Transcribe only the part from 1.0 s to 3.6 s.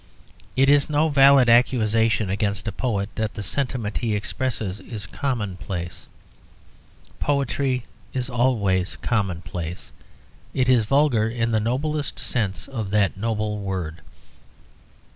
valid accusation against a poet that the